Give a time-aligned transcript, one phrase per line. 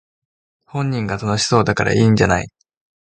[0.65, 2.49] 本人が楽しそうだからいいんじゃない